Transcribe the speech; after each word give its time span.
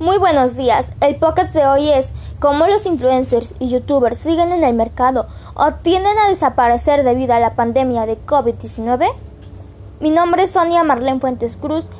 Muy 0.00 0.16
buenos 0.18 0.56
días. 0.56 0.92
El 1.00 1.16
pocket 1.16 1.48
de 1.48 1.66
hoy 1.66 1.88
es 1.90 2.12
cómo 2.38 2.68
los 2.68 2.86
influencers 2.86 3.56
y 3.58 3.68
youtubers 3.68 4.20
siguen 4.20 4.52
en 4.52 4.62
el 4.62 4.72
mercado 4.72 5.26
o 5.54 5.72
tienden 5.72 6.16
a 6.18 6.28
desaparecer 6.28 7.02
debido 7.02 7.34
a 7.34 7.40
la 7.40 7.56
pandemia 7.56 8.06
de 8.06 8.16
COVID-19. 8.24 9.08
Mi 9.98 10.10
nombre 10.10 10.44
es 10.44 10.52
Sonia 10.52 10.84
Marlene 10.84 11.18
Fuentes 11.18 11.56
Cruz 11.56 11.90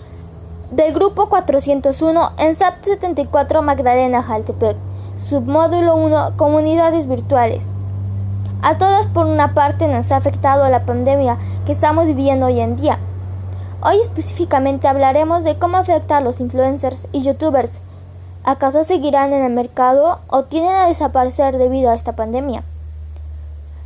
del 0.71 0.95
grupo 0.95 1.29
401 1.29 2.35
en 2.39 2.55
SAP 2.55 2.85
74 2.85 3.63
Magdalena 3.63 4.23
Jaltepec, 4.23 4.77
submódulo 5.21 5.97
1 5.97 6.35
Comunidades 6.37 7.09
Virtuales. 7.09 7.67
A 8.63 8.79
todos 8.79 9.09
por 9.09 9.27
una 9.27 9.55
parte 9.55 9.89
nos 9.89 10.13
ha 10.13 10.17
afectado 10.19 10.69
la 10.69 10.87
pandemia 10.87 11.37
que 11.67 11.73
estamos 11.73 12.07
viviendo 12.07 12.47
hoy 12.47 12.61
en 12.61 12.77
día. 12.77 13.01
Hoy 13.81 13.99
específicamente 14.01 14.87
hablaremos 14.87 15.43
de 15.43 15.59
cómo 15.59 15.79
afecta 15.79 16.17
a 16.17 16.21
los 16.21 16.41
influencers 16.41 17.09
y 17.11 17.23
youtubers 17.23 17.81
¿Acaso 18.49 18.83
seguirán 18.83 19.35
en 19.35 19.43
el 19.43 19.53
mercado 19.53 20.21
o 20.27 20.45
tienen 20.45 20.75
a 20.75 20.87
desaparecer 20.87 21.59
debido 21.59 21.91
a 21.91 21.95
esta 21.95 22.17
pandemia? 22.17 22.65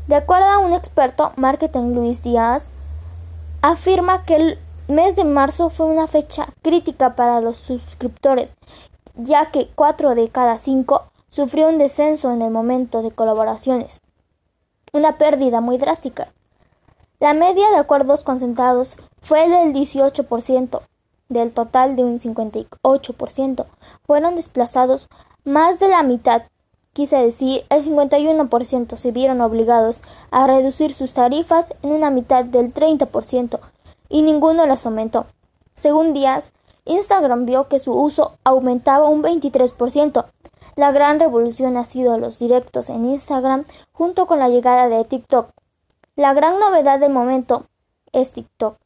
De 0.06 0.14
acuerdo 0.14 0.46
a 0.46 0.58
un 0.58 0.72
experto, 0.72 1.32
marketing 1.34 1.94
Luis 1.94 2.22
Díaz, 2.22 2.68
afirma 3.60 4.24
que 4.24 4.36
el 4.36 4.58
mes 4.86 5.16
de 5.16 5.24
marzo 5.24 5.68
fue 5.68 5.86
una 5.86 6.06
fecha 6.06 6.46
crítica 6.62 7.16
para 7.16 7.40
los 7.40 7.58
suscriptores, 7.58 8.54
ya 9.16 9.50
que 9.50 9.68
cuatro 9.74 10.14
de 10.14 10.28
cada 10.28 10.58
cinco 10.58 11.06
sufrió 11.28 11.68
un 11.68 11.78
descenso 11.78 12.30
en 12.30 12.40
el 12.40 12.52
momento 12.52 13.02
de 13.02 13.10
colaboraciones, 13.10 14.00
una 14.92 15.18
pérdida 15.18 15.60
muy 15.60 15.76
drástica. 15.76 16.32
La 17.18 17.34
media 17.34 17.68
de 17.70 17.78
acuerdos 17.78 18.22
concentrados 18.22 18.96
fue 19.22 19.48
del 19.48 19.72
18%, 19.72 20.82
del 21.28 21.52
total 21.52 21.96
de 21.96 22.04
un 22.04 22.18
58%, 22.18 23.66
fueron 24.06 24.36
desplazados 24.36 25.08
más 25.44 25.78
de 25.80 25.88
la 25.88 26.02
mitad, 26.02 26.42
quise 26.92 27.16
decir 27.16 27.64
el 27.70 27.84
51% 27.84 28.96
se 28.96 29.12
vieron 29.12 29.40
obligados 29.40 30.02
a 30.30 30.46
reducir 30.46 30.94
sus 30.94 31.14
tarifas 31.14 31.74
en 31.82 31.92
una 31.92 32.10
mitad 32.10 32.44
del 32.44 32.72
30% 32.72 33.58
y 34.08 34.22
ninguno 34.22 34.66
las 34.66 34.84
aumentó. 34.86 35.26
Según 35.74 36.12
Díaz, 36.12 36.52
Instagram 36.84 37.46
vio 37.46 37.68
que 37.68 37.80
su 37.80 37.92
uso 37.92 38.36
aumentaba 38.44 39.08
un 39.08 39.22
23%. 39.22 40.26
La 40.76 40.92
gran 40.92 41.20
revolución 41.20 41.76
ha 41.76 41.84
sido 41.84 42.18
los 42.18 42.38
directos 42.38 42.90
en 42.90 43.04
Instagram 43.04 43.64
junto 43.92 44.26
con 44.26 44.38
la 44.38 44.48
llegada 44.48 44.88
de 44.88 45.04
TikTok. 45.04 45.50
La 46.16 46.34
gran 46.34 46.58
novedad 46.58 46.98
del 46.98 47.12
momento 47.12 47.66
es 48.12 48.32
TikTok. 48.32 48.76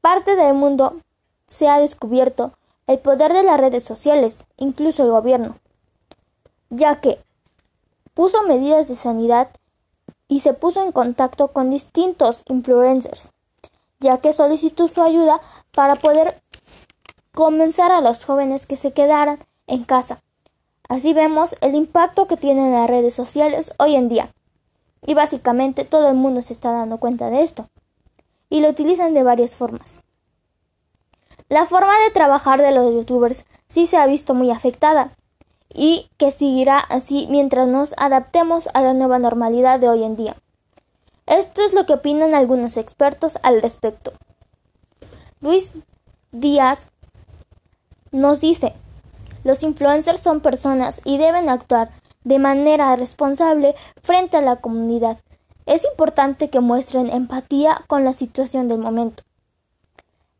Parte 0.00 0.36
del 0.36 0.54
mundo 0.54 1.00
se 1.46 1.68
ha 1.68 1.78
descubierto 1.78 2.52
el 2.86 2.98
poder 2.98 3.32
de 3.32 3.42
las 3.42 3.58
redes 3.58 3.84
sociales, 3.84 4.44
incluso 4.56 5.02
el 5.02 5.10
gobierno, 5.10 5.58
ya 6.70 7.00
que 7.00 7.18
puso 8.14 8.42
medidas 8.42 8.88
de 8.88 8.94
sanidad 8.94 9.50
y 10.28 10.40
se 10.40 10.54
puso 10.54 10.82
en 10.82 10.92
contacto 10.92 11.48
con 11.48 11.70
distintos 11.70 12.42
influencers, 12.48 13.30
ya 14.00 14.18
que 14.18 14.32
solicitó 14.32 14.88
su 14.88 15.02
ayuda 15.02 15.40
para 15.72 15.96
poder 15.96 16.40
convencer 17.34 17.92
a 17.92 18.00
los 18.00 18.24
jóvenes 18.24 18.66
que 18.66 18.76
se 18.76 18.92
quedaran 18.92 19.38
en 19.66 19.84
casa. 19.84 20.22
Así 20.88 21.12
vemos 21.12 21.56
el 21.60 21.74
impacto 21.74 22.26
que 22.26 22.36
tienen 22.36 22.72
las 22.72 22.88
redes 22.88 23.14
sociales 23.14 23.72
hoy 23.78 23.96
en 23.96 24.08
día. 24.08 24.32
Y 25.04 25.14
básicamente 25.14 25.84
todo 25.84 26.08
el 26.08 26.16
mundo 26.16 26.42
se 26.42 26.52
está 26.52 26.72
dando 26.72 26.98
cuenta 26.98 27.28
de 27.28 27.42
esto. 27.42 27.68
Y 28.48 28.60
lo 28.60 28.68
utilizan 28.68 29.12
de 29.14 29.22
varias 29.22 29.54
formas. 29.54 30.02
La 31.48 31.66
forma 31.66 31.92
de 32.04 32.10
trabajar 32.10 32.60
de 32.60 32.72
los 32.72 32.92
youtubers 32.92 33.44
sí 33.68 33.86
se 33.86 33.96
ha 33.96 34.06
visto 34.06 34.34
muy 34.34 34.50
afectada 34.50 35.12
y 35.72 36.10
que 36.16 36.32
seguirá 36.32 36.78
así 36.78 37.28
mientras 37.30 37.68
nos 37.68 37.94
adaptemos 37.98 38.68
a 38.74 38.80
la 38.80 38.94
nueva 38.94 39.18
normalidad 39.18 39.78
de 39.78 39.88
hoy 39.88 40.02
en 40.02 40.16
día. 40.16 40.36
Esto 41.26 41.62
es 41.62 41.72
lo 41.72 41.86
que 41.86 41.94
opinan 41.94 42.34
algunos 42.34 42.76
expertos 42.76 43.38
al 43.42 43.62
respecto. 43.62 44.12
Luis 45.40 45.72
Díaz 46.32 46.88
nos 48.10 48.40
dice, 48.40 48.74
los 49.44 49.62
influencers 49.62 50.20
son 50.20 50.40
personas 50.40 51.00
y 51.04 51.18
deben 51.18 51.48
actuar 51.48 51.90
de 52.24 52.40
manera 52.40 52.96
responsable 52.96 53.76
frente 54.02 54.36
a 54.36 54.42
la 54.42 54.56
comunidad. 54.56 55.18
Es 55.66 55.84
importante 55.84 56.50
que 56.50 56.60
muestren 56.60 57.10
empatía 57.10 57.84
con 57.86 58.04
la 58.04 58.12
situación 58.12 58.66
del 58.66 58.78
momento. 58.78 59.22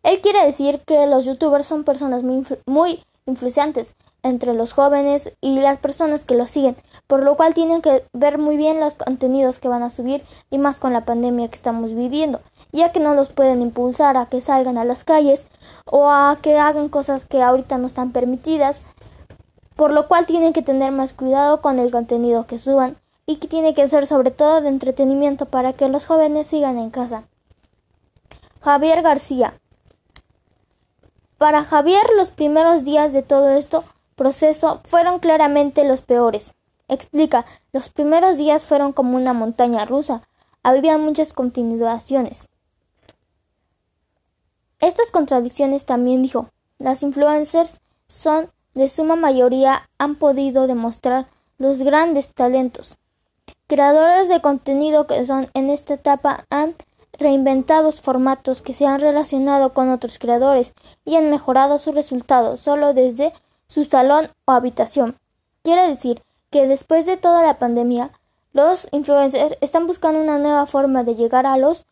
Él 0.07 0.21
quiere 0.21 0.45
decir 0.45 0.83
que 0.87 1.05
los 1.09 1.25
youtubers 1.25 1.67
son 1.67 1.83
personas 1.83 2.23
muy, 2.23 3.03
influyentes 3.27 3.97
entre 4.23 4.55
los 4.55 4.73
jóvenes 4.73 5.33
y 5.41 5.59
las 5.59 5.79
personas 5.79 6.25
que 6.25 6.37
los 6.37 6.49
siguen, 6.49 6.77
por 7.09 7.25
lo 7.25 7.37
cual 7.37 7.55
tienen 7.55 7.83
que 7.83 8.05
ver 8.13 8.39
muy 8.39 8.57
bien 8.57 8.79
los 8.79 8.95
contenidos 8.95 9.59
que 9.59 9.67
van 9.67 9.83
a 9.83 9.91
subir 9.91 10.23
y 10.49 10.59
más 10.59 10.79
con 10.79 10.93
la 10.93 11.05
pandemia 11.05 11.49
que 11.49 11.57
estamos 11.57 11.93
viviendo, 11.93 12.41
ya 12.71 12.93
que 12.93 13.01
no 13.01 13.15
los 13.15 13.31
pueden 13.31 13.63
impulsar 13.63 14.17
a 14.17 14.27
que 14.27 14.41
salgan 14.41 14.79
a 14.79 14.85
las 14.85 15.03
calles 15.03 15.45
o 15.87 16.09
a 16.09 16.39
que 16.41 16.57
hagan 16.57 16.89
cosas 16.89 17.25
que 17.25 17.43
ahorita 17.43 17.77
no 17.77 17.89
están 17.89 18.13
permitidas, 18.13 18.83
por 19.75 19.91
lo 19.91 20.07
cual 20.07 20.25
tienen 20.25 20.53
que 20.53 20.63
tener 20.63 20.93
más 20.93 21.15
cuidado 21.15 21.61
con 21.61 21.81
el 21.81 21.91
contenido 21.91 22.47
que 22.47 22.61
suban 22.61 22.97
y 23.27 23.39
que 23.39 23.49
tiene 23.49 23.75
que 23.75 23.89
ser 23.89 24.07
sobre 24.07 24.31
todo 24.31 24.61
de 24.61 24.69
entretenimiento 24.69 25.47
para 25.47 25.73
que 25.73 25.89
los 25.89 26.07
jóvenes 26.07 26.47
sigan 26.47 26.79
en 26.79 26.91
casa. 26.91 27.25
Javier 28.61 29.03
García 29.03 29.55
para 31.39 31.65
Javier 31.65 32.05
los 32.17 32.31
primeros 32.31 32.85
días 32.85 33.13
de 33.13 33.23
todo 33.23 33.51
esto 33.51 33.85
proceso 34.15 34.81
fueron 34.85 35.19
claramente 35.19 35.85
los 35.85 36.03
peores. 36.03 36.53
Explica, 36.89 37.45
los 37.73 37.89
primeros 37.89 38.39
días 38.39 38.65
fueron 38.65 38.93
como 38.93 39.17
una 39.17 39.33
montaña 39.33 39.85
rusa. 39.85 40.23
Había 40.63 40.99
muchas 40.99 41.33
continuaciones. 41.33 42.49
Estas 44.81 45.11
contradicciones 45.11 45.85
también 45.85 46.23
dijo, 46.23 46.51
las 46.79 47.03
influencers 47.03 47.81
son 48.07 48.51
de 48.75 48.89
suma 48.89 49.17
mayoría 49.17 49.89
han 49.99 50.17
podido 50.17 50.67
demostrar 50.67 51.29
los 51.59 51.79
grandes 51.79 52.33
talentos. 52.35 52.97
Creadores 53.67 54.29
de 54.29 54.41
contenido 54.41 55.07
que 55.07 55.25
son 55.25 55.51
en 55.55 55.71
esta 55.71 55.95
etapa 55.95 56.45
han 56.51 56.75
reinventados 57.19 58.01
formatos 58.01 58.63
que 58.63 58.75
se 58.75 58.87
han 58.87 59.01
relacionado 59.01 59.73
con 59.73 59.91
otros 59.91 60.19
creadores 60.19 60.75
y 61.05 61.17
han 61.17 61.31
mejorado 61.31 61.79
sus 61.79 61.95
resultados 61.95 62.61
solo 62.61 62.95
desde 62.95 63.33
su 63.67 63.85
salón 63.85 64.29
o 64.45 64.53
habitación. 64.53 65.17
Quiere 65.63 65.89
decir 65.89 66.23
que 66.51 66.67
después 66.67 67.07
de 67.07 67.17
toda 67.17 67.43
la 67.43 67.59
pandemia, 67.59 68.11
los 68.53 68.89
influencers 68.93 69.57
están 69.61 69.87
buscando 69.87 70.21
una 70.21 70.39
nueva 70.39 70.67
forma 70.67 71.05
de 71.05 71.15
llegar 71.15 71.47
a 71.47 71.57
los 71.57 71.85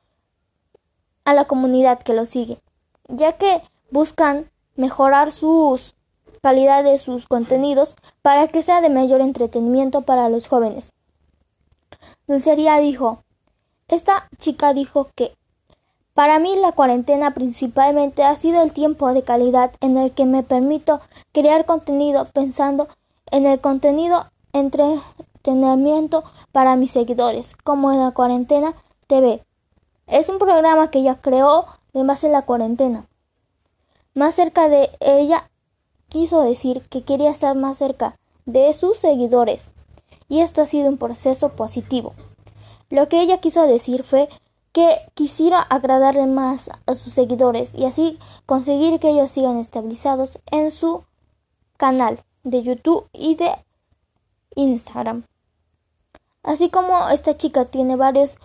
a 1.24 1.32
la 1.32 1.46
comunidad 1.46 2.02
que 2.02 2.12
los 2.12 2.28
sigue, 2.28 2.60
ya 3.08 3.32
que 3.32 3.62
buscan 3.90 4.50
mejorar 4.76 5.32
sus 5.32 5.94
calidad 6.42 6.84
de 6.84 6.98
sus 6.98 7.26
contenidos 7.26 7.96
para 8.20 8.48
que 8.48 8.62
sea 8.62 8.82
de 8.82 8.90
mayor 8.90 9.22
entretenimiento 9.22 10.02
para 10.02 10.28
los 10.28 10.46
jóvenes. 10.46 10.92
Dulcería 12.26 12.76
dijo 12.78 13.24
esta 13.88 14.28
chica 14.38 14.72
dijo 14.72 15.08
que 15.14 15.36
para 16.14 16.38
mí 16.38 16.54
la 16.56 16.72
cuarentena 16.72 17.34
principalmente 17.34 18.22
ha 18.22 18.36
sido 18.36 18.62
el 18.62 18.72
tiempo 18.72 19.12
de 19.12 19.24
calidad 19.24 19.72
en 19.80 19.96
el 19.96 20.12
que 20.12 20.24
me 20.24 20.42
permito 20.42 21.00
crear 21.32 21.64
contenido 21.64 22.26
pensando 22.26 22.88
en 23.32 23.46
el 23.46 23.60
contenido 23.60 24.26
entretenimiento 24.52 26.22
para 26.52 26.76
mis 26.76 26.92
seguidores, 26.92 27.56
como 27.64 27.90
en 27.90 27.98
la 27.98 28.12
cuarentena 28.12 28.74
TV. 29.08 29.44
Es 30.06 30.28
un 30.28 30.38
programa 30.38 30.90
que 30.90 31.00
ella 31.00 31.20
creó 31.20 31.66
en 31.94 32.06
base 32.06 32.28
a 32.28 32.30
la 32.30 32.42
cuarentena. 32.42 33.06
Más 34.14 34.36
cerca 34.36 34.68
de 34.68 34.90
ella 35.00 35.50
quiso 36.08 36.42
decir 36.42 36.82
que 36.88 37.02
quería 37.02 37.30
estar 37.30 37.56
más 37.56 37.78
cerca 37.78 38.16
de 38.46 38.72
sus 38.74 38.98
seguidores 38.98 39.72
y 40.28 40.40
esto 40.40 40.62
ha 40.62 40.66
sido 40.66 40.88
un 40.88 40.98
proceso 40.98 41.50
positivo. 41.50 42.14
Lo 42.94 43.08
que 43.08 43.20
ella 43.20 43.38
quiso 43.38 43.66
decir 43.66 44.04
fue 44.04 44.28
que 44.70 45.00
quisiera 45.14 45.60
agradarle 45.60 46.28
más 46.28 46.70
a 46.86 46.94
sus 46.94 47.12
seguidores 47.12 47.74
y 47.74 47.86
así 47.86 48.20
conseguir 48.46 49.00
que 49.00 49.08
ellos 49.08 49.32
sigan 49.32 49.58
estabilizados 49.58 50.38
en 50.52 50.70
su 50.70 51.02
canal 51.76 52.22
de 52.44 52.62
YouTube 52.62 53.08
y 53.12 53.34
de 53.34 53.50
Instagram. 54.54 55.24
Así 56.44 56.70
como 56.70 57.08
esta 57.08 57.36
chica 57.36 57.64
tiene 57.64 57.96
varios 57.96 58.36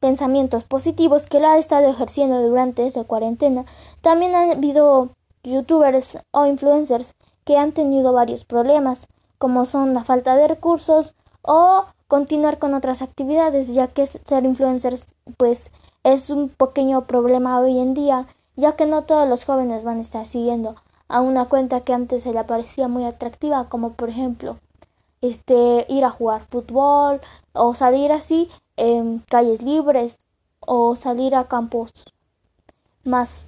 pensamientos 0.00 0.64
positivos 0.64 1.26
que 1.26 1.38
la 1.38 1.52
ha 1.52 1.58
estado 1.58 1.88
ejerciendo 1.88 2.42
durante 2.42 2.84
esa 2.88 3.04
cuarentena, 3.04 3.64
también 4.00 4.34
ha 4.34 4.50
habido 4.50 5.10
youtubers 5.44 6.18
o 6.32 6.46
influencers 6.46 7.14
que 7.44 7.58
han 7.58 7.70
tenido 7.70 8.12
varios 8.12 8.42
problemas, 8.42 9.06
como 9.38 9.66
son 9.66 9.94
la 9.94 10.02
falta 10.02 10.34
de 10.34 10.48
recursos 10.48 11.14
o 11.42 11.86
continuar 12.12 12.58
con 12.58 12.74
otras 12.74 13.00
actividades, 13.00 13.68
ya 13.68 13.86
que 13.88 14.06
ser 14.06 14.44
influencers 14.44 15.06
pues 15.38 15.70
es 16.04 16.28
un 16.28 16.50
pequeño 16.50 17.06
problema 17.06 17.58
hoy 17.58 17.78
en 17.78 17.94
día, 17.94 18.26
ya 18.54 18.76
que 18.76 18.84
no 18.84 19.04
todos 19.04 19.26
los 19.26 19.46
jóvenes 19.46 19.82
van 19.82 19.96
a 19.96 20.02
estar 20.02 20.26
siguiendo 20.26 20.76
a 21.08 21.22
una 21.22 21.46
cuenta 21.46 21.80
que 21.80 21.94
antes 21.94 22.24
se 22.24 22.34
le 22.34 22.44
parecía 22.44 22.86
muy 22.86 23.06
atractiva, 23.06 23.70
como 23.70 23.94
por 23.94 24.10
ejemplo 24.10 24.58
este 25.22 25.86
ir 25.88 26.04
a 26.04 26.10
jugar 26.10 26.44
fútbol 26.44 27.22
o 27.54 27.74
salir 27.74 28.12
así 28.12 28.50
en 28.76 29.20
calles 29.20 29.62
libres 29.62 30.18
o 30.60 30.96
salir 30.96 31.34
a 31.34 31.48
campos 31.48 31.94
más 33.04 33.46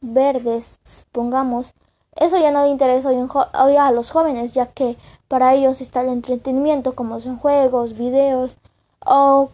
verdes, 0.00 0.78
supongamos. 0.84 1.74
Eso 2.22 2.38
ya 2.38 2.52
no 2.52 2.62
le 2.62 2.68
interesa 2.68 3.08
hoy, 3.08 3.76
a 3.76 3.90
los 3.90 4.12
jóvenes, 4.12 4.52
ya 4.52 4.66
que 4.66 4.96
para 5.26 5.54
ellos 5.54 5.80
está 5.80 6.02
el 6.02 6.08
entretenimiento, 6.08 6.94
como 6.94 7.20
son 7.20 7.36
juegos, 7.36 7.98
videos, 7.98 8.54
o 9.04 9.50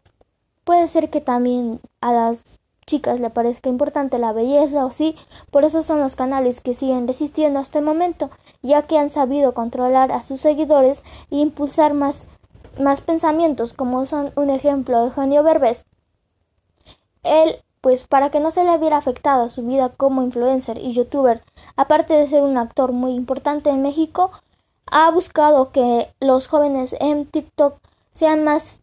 puede 0.64 0.86
ser 0.88 1.08
que 1.08 1.22
también 1.22 1.80
a 2.02 2.12
las 2.12 2.60
chicas 2.84 3.20
le 3.20 3.30
parezca 3.30 3.70
importante 3.70 4.18
la 4.18 4.34
belleza 4.34 4.84
o 4.84 4.92
sí, 4.92 5.16
por 5.50 5.64
eso 5.64 5.82
son 5.82 6.00
los 6.00 6.14
canales 6.14 6.60
que 6.60 6.74
siguen 6.74 7.08
resistiendo 7.08 7.58
hasta 7.58 7.78
el 7.78 7.86
momento, 7.86 8.28
ya 8.60 8.82
que 8.82 8.98
han 8.98 9.10
sabido 9.10 9.54
controlar 9.54 10.12
a 10.12 10.22
sus 10.22 10.42
seguidores 10.42 11.02
e 11.30 11.36
impulsar 11.36 11.94
más, 11.94 12.26
más 12.78 13.00
pensamientos, 13.00 13.72
como 13.72 14.04
son 14.04 14.30
un 14.36 14.50
ejemplo 14.50 14.98
de 14.98 15.06
Eugenio 15.06 15.42
Berbés. 15.42 15.86
Él, 17.22 17.62
pues 17.80 18.06
para 18.06 18.30
que 18.30 18.40
no 18.40 18.50
se 18.50 18.64
le 18.64 18.78
viera 18.78 18.96
afectado 18.96 19.48
su 19.48 19.62
vida 19.62 19.90
como 19.90 20.22
influencer 20.22 20.78
y 20.78 20.92
youtuber, 20.92 21.42
aparte 21.76 22.14
de 22.14 22.26
ser 22.26 22.42
un 22.42 22.58
actor 22.58 22.92
muy 22.92 23.12
importante 23.12 23.70
en 23.70 23.82
México, 23.82 24.30
ha 24.90 25.10
buscado 25.10 25.70
que 25.70 26.12
los 26.20 26.48
jóvenes 26.48 26.94
en 27.00 27.26
TikTok 27.26 27.78
sean 28.12 28.44
más 28.44 28.80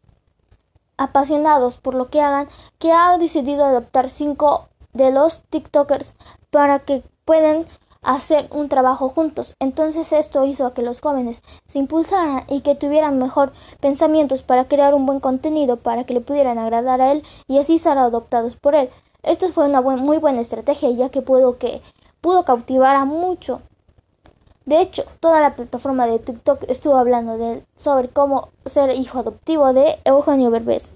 apasionados 0.98 1.78
por 1.78 1.94
lo 1.94 2.10
que 2.10 2.22
hagan, 2.22 2.48
que 2.80 2.92
ha 2.92 3.18
decidido 3.18 3.66
adoptar 3.66 4.10
cinco 4.10 4.70
de 4.94 5.12
los 5.12 5.42
TikTokers 5.50 6.14
para 6.52 6.80
que 6.80 7.04
puedan 7.26 7.66
hacer 8.06 8.48
un 8.52 8.70
trabajo 8.70 9.10
juntos. 9.10 9.56
Entonces 9.60 10.12
esto 10.12 10.46
hizo 10.46 10.74
que 10.74 10.82
los 10.82 11.02
jóvenes 11.02 11.42
se 11.68 11.80
impulsaran 11.80 12.44
y 12.48 12.62
que 12.62 12.76
tuvieran 12.76 13.18
mejor 13.18 13.54
pensamientos 13.80 14.42
para 14.42 14.66
crear 14.66 14.94
un 14.94 15.06
buen 15.06 15.20
contenido 15.20 15.78
para 15.78 16.04
que 16.04 16.14
le 16.14 16.22
pudieran 16.22 16.58
agradar 16.58 17.02
a 17.02 17.12
él 17.12 17.24
y 17.48 17.58
así 17.58 17.80
ser 17.80 17.98
adoptados 17.98 18.56
por 18.56 18.76
él. 18.76 18.90
Esto 19.24 19.50
fue 19.50 19.68
una 19.68 19.82
muy 19.82 20.18
buena 20.18 20.42
estrategia 20.42 20.90
ya 20.92 21.10
que 21.10 21.22
pudo 21.22 21.58
que 21.58 21.82
pudo 22.22 22.46
cautivar 22.46 22.96
a 22.96 23.06
mucho 23.06 23.62
de 24.66 24.82
hecho, 24.82 25.06
toda 25.20 25.42
la 25.42 25.56
plataforma 25.56 26.08
de 26.08 26.18
TikTok 26.18 26.64
estuvo 26.68 26.98
hablando 26.98 27.38
de 27.38 27.64
sobre 27.78 28.10
cómo 28.10 28.50
ser 28.66 28.90
hijo 28.96 29.20
adoptivo 29.20 29.74
de 29.74 30.00
Eugenio 30.06 30.50
Berbés. 30.50 30.90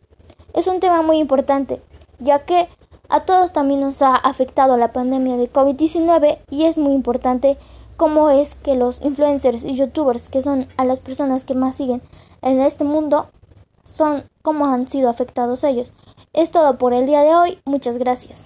Es 0.55 0.65
un 0.65 0.79
tema 0.79 1.03
muy 1.03 1.19
importante, 1.19 1.79
ya 2.17 2.45
que 2.45 2.67
a 3.09 3.21
todos 3.21 3.53
también 3.53 3.81
nos 3.81 4.01
ha 4.03 4.15
afectado 4.15 4.77
la 4.77 4.93
pandemia 4.93 5.35
de 5.37 5.51
COVID-19 5.51 6.37
y 6.51 6.65
es 6.65 6.77
muy 6.77 6.93
importante 6.93 7.57
cómo 7.97 8.29
es 8.29 8.53
que 8.55 8.75
los 8.75 9.01
influencers 9.01 9.63
y 9.63 9.75
youtubers, 9.75 10.29
que 10.29 10.41
son 10.41 10.67
a 10.77 10.85
las 10.85 10.99
personas 10.99 11.43
que 11.43 11.55
más 11.55 11.75
siguen 11.75 12.01
en 12.41 12.61
este 12.61 12.83
mundo, 12.83 13.29
son 13.83 14.23
cómo 14.43 14.67
han 14.67 14.87
sido 14.87 15.09
afectados 15.09 15.63
ellos. 15.63 15.91
Es 16.33 16.51
todo 16.51 16.77
por 16.77 16.93
el 16.93 17.07
día 17.07 17.21
de 17.21 17.33
hoy. 17.33 17.59
Muchas 17.65 17.97
gracias. 17.97 18.45